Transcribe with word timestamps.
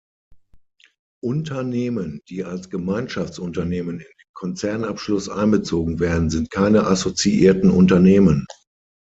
Unternehmen 1.23 2.21
die 2.27 2.43
als 2.43 2.71
Gemeinschaftsunternehmen 2.71 3.99
in 3.99 4.07
den 4.07 4.27
Konzernabschluss 4.33 5.29
einbezogen 5.29 5.99
werden, 5.99 6.31
sind 6.31 6.49
keine 6.49 6.87
assoziierten 6.87 7.69
Unternehmen. 7.69 8.47